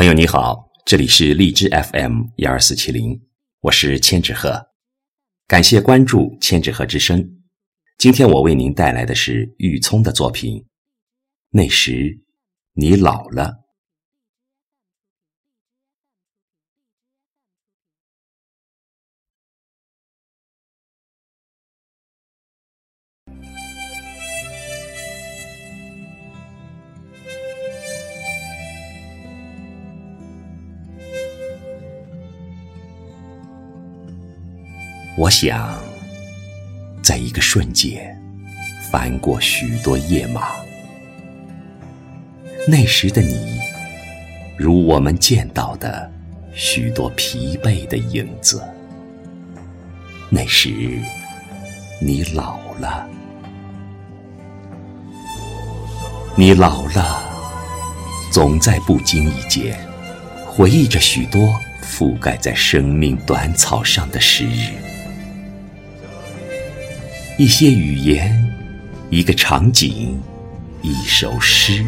[0.00, 3.20] 朋友你好，这里是荔枝 FM 幺二四七零，
[3.60, 4.68] 我是千纸鹤，
[5.46, 7.42] 感谢关注千纸鹤之声。
[7.98, 10.56] 今天我为您带来的是郁聪的作品
[11.50, 12.18] 《那时
[12.72, 13.44] 你老了》。
[35.20, 35.78] 我想，
[37.02, 38.18] 在一个瞬间，
[38.90, 40.52] 翻过许多页码。
[42.66, 43.60] 那时的你，
[44.56, 46.10] 如我们见到的
[46.54, 48.64] 许多疲惫的影子。
[50.30, 50.70] 那时，
[52.00, 53.06] 你老了，
[56.34, 57.22] 你老了，
[58.32, 59.78] 总在不经意间，
[60.46, 64.72] 回忆着许多覆盖在生命短草上的时日。
[67.40, 68.54] 一些语言，
[69.08, 70.20] 一个场景，
[70.82, 71.82] 一首诗，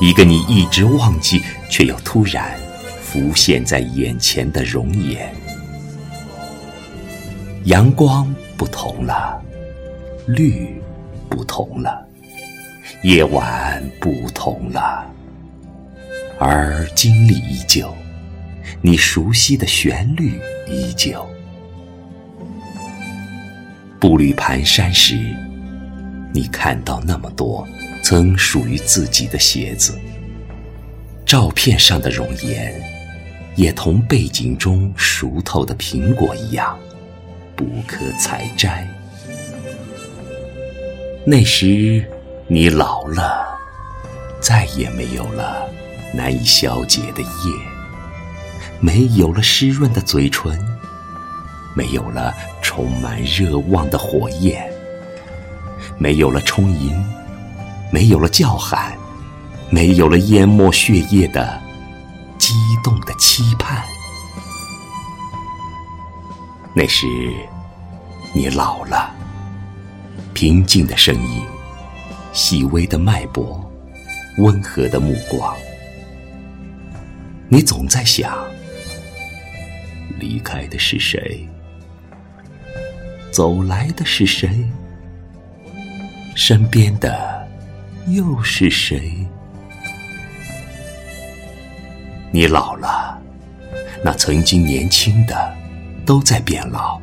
[0.00, 2.56] 一个你一直忘记却又突然
[3.02, 5.34] 浮现在眼前的容颜。
[7.64, 9.42] 阳光不同了，
[10.28, 10.80] 绿
[11.28, 12.06] 不同了，
[13.02, 15.04] 夜晚不同了，
[16.38, 17.92] 而经历依旧，
[18.80, 21.28] 你熟悉的旋律依旧。
[24.04, 25.16] 步履蹒跚时，
[26.30, 27.66] 你看到那么多
[28.02, 29.98] 曾属于自己的鞋子。
[31.24, 32.78] 照片上的容颜，
[33.56, 36.78] 也同背景中熟透的苹果一样，
[37.56, 38.86] 不可采摘。
[41.24, 42.04] 那时
[42.46, 43.46] 你老了，
[44.38, 45.66] 再也没有了
[46.12, 47.28] 难以消解的夜，
[48.80, 50.62] 没有了湿润的嘴唇。
[51.76, 52.32] 没有了
[52.64, 54.68] 充满热望的火焰，
[55.98, 56.92] 没有了充盈，
[57.92, 58.96] 没有了叫喊，
[59.70, 61.60] 没有了淹没血液的
[62.38, 63.84] 激动的期盼。
[66.74, 67.06] 那时，
[68.32, 69.14] 你老了，
[70.32, 71.44] 平静的声音，
[72.32, 73.62] 细微的脉搏，
[74.38, 75.54] 温和的目光，
[77.48, 78.36] 你总在想，
[80.18, 81.46] 离开的是谁？
[83.34, 84.64] 走来的是谁？
[86.36, 87.44] 身边的
[88.06, 89.26] 又是谁？
[92.30, 93.20] 你老了，
[94.04, 95.52] 那曾经年轻的
[96.06, 97.00] 都在变老。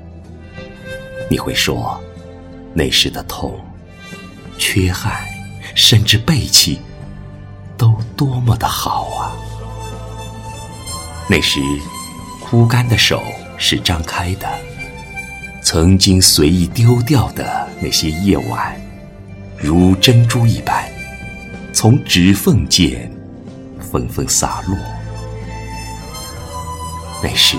[1.30, 2.02] 你会说，
[2.74, 3.60] 那时的痛、
[4.58, 5.26] 缺憾，
[5.76, 6.80] 甚至背弃，
[7.78, 9.36] 都多么的好啊！
[11.30, 11.60] 那时，
[12.40, 13.22] 枯干的手
[13.58, 14.48] 是张开的。
[15.64, 18.76] 曾经随意丢掉的那些夜晚，
[19.58, 20.90] 如珍珠一般，
[21.72, 23.10] 从指缝间
[23.80, 24.76] 纷纷洒落。
[27.24, 27.58] 那时，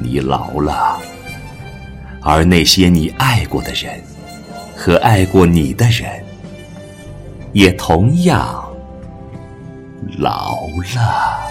[0.00, 0.98] 你老了，
[2.22, 4.02] 而那些你爱过的人
[4.74, 6.24] 和爱过你的人，
[7.52, 8.66] 也同样
[10.18, 10.56] 老
[10.94, 11.46] 了。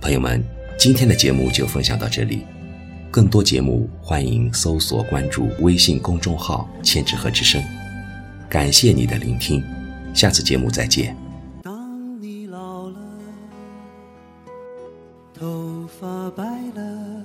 [0.00, 0.44] 朋友们，
[0.76, 2.44] 今天的节目就分享到这里。
[3.14, 7.62] 更多节目，欢迎搜索关注微信公众号“千纸鹤之声”。
[8.50, 9.62] 感谢你的聆听，
[10.12, 11.16] 下次节目再见。
[11.62, 12.96] 当你老了，
[15.32, 16.42] 头发白
[16.74, 17.22] 了，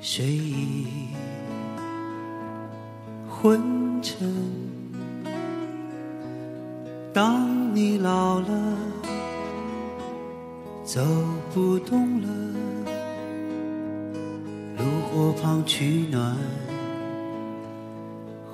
[0.00, 0.86] 睡意
[3.28, 3.60] 昏
[4.00, 4.26] 沉。
[7.12, 8.78] 当你老了，
[10.86, 11.04] 走
[11.52, 12.45] 不动了。
[15.16, 16.36] 火旁取暖，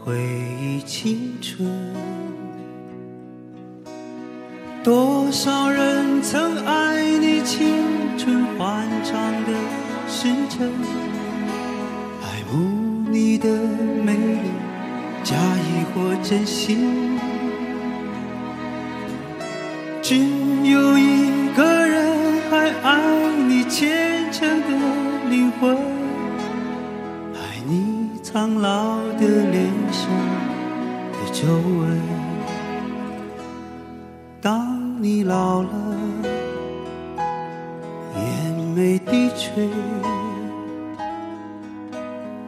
[0.04, 0.16] 回
[0.60, 1.68] 忆青春。
[4.84, 7.66] 多少人曾爱你青
[8.16, 9.52] 春欢畅的
[10.06, 10.70] 时辰，
[12.22, 13.48] 爱慕你的
[14.04, 14.48] 美丽，
[15.24, 17.18] 假意或真心。
[31.42, 32.00] 皱纹，
[34.40, 35.68] 当你老了，
[38.14, 39.68] 眼眉低垂，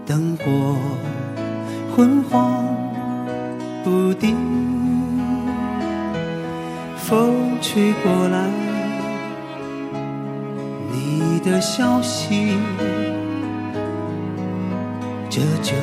[0.06, 0.76] 灯火
[1.96, 2.64] 昏黄
[3.82, 4.36] 不定，
[6.96, 8.48] 风吹过来，
[10.92, 12.56] 你的消息，
[15.28, 15.74] 这就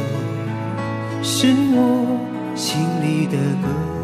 [1.21, 2.31] 是我
[2.61, 4.00] 心里的歌。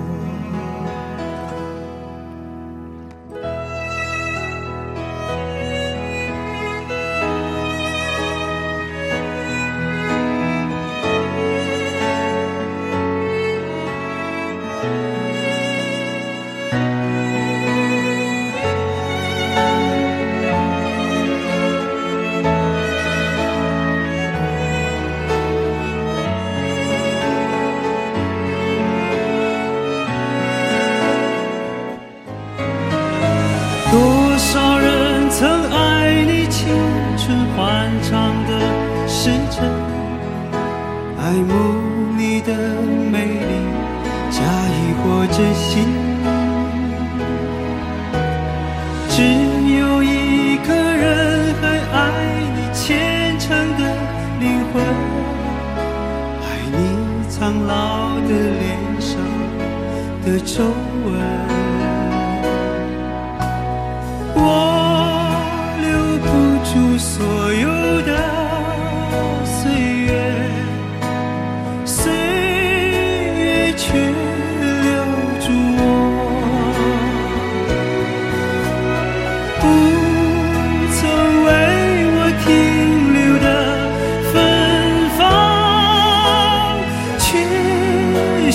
[41.41, 41.53] 慕
[42.17, 42.53] 你的
[43.11, 43.51] 美丽，
[44.31, 45.65] 假意或真心。
[49.09, 49.23] 只
[49.79, 51.97] 有一个人还爱
[52.55, 52.85] 你虔
[53.39, 53.45] 诚
[53.77, 53.81] 的
[54.39, 54.75] 灵魂，
[56.43, 56.77] 爱你
[57.27, 57.35] 苍
[57.65, 57.71] 老
[58.27, 58.65] 的脸
[58.99, 59.09] 上
[60.23, 60.63] 的皱
[61.05, 61.07] 纹。
[64.35, 64.39] 我
[65.81, 65.85] 留
[66.21, 66.25] 不
[66.63, 67.15] 住所
[67.53, 67.66] 有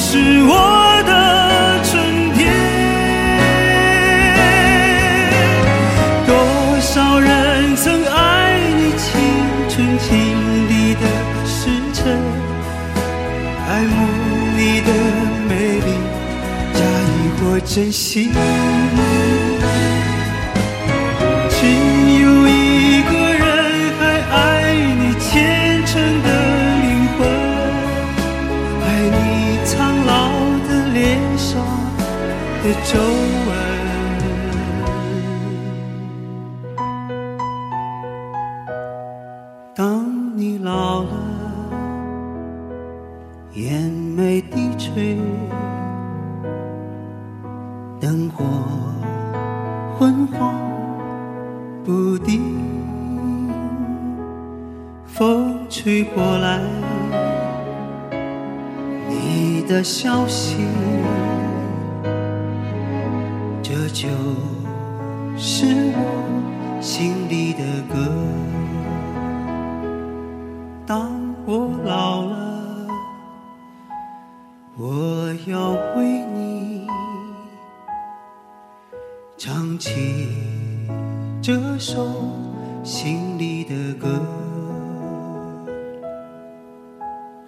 [0.04, 0.52] 是我
[1.06, 1.12] 的
[1.84, 1.92] 春
[2.34, 2.40] 天。
[6.26, 6.34] 多
[6.80, 9.08] 少人曾爱你青
[9.70, 10.10] 春经
[10.68, 11.06] 历的
[11.46, 12.18] 时辰，
[13.68, 13.96] 爱慕
[14.56, 14.90] 你的
[15.48, 15.88] 美丽，
[16.74, 18.32] 假意或真心。
[32.62, 32.96] 的皱
[33.48, 33.52] 纹。
[39.74, 41.08] 当你老了，
[43.54, 45.18] 眼眉低垂，
[48.00, 48.44] 灯火
[49.98, 50.54] 昏黄
[51.84, 52.40] 不定，
[55.04, 56.60] 风吹过来，
[59.08, 60.58] 你的消息，
[63.92, 64.08] 就
[65.36, 67.62] 是我心里的
[67.92, 67.94] 歌。
[70.86, 71.12] 当
[71.44, 72.88] 我老了，
[74.78, 76.86] 我要为你
[79.36, 80.26] 唱起
[81.42, 82.08] 这首
[82.82, 84.08] 心里的歌，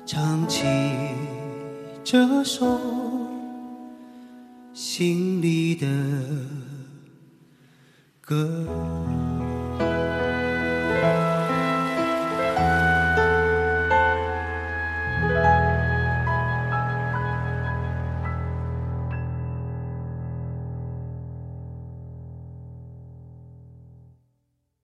[0.04, 0.66] 唱起
[2.04, 2.66] 这首
[4.74, 5.86] 心里的
[8.20, 9.13] 歌。